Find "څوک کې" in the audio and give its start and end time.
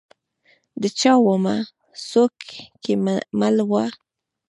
2.09-2.93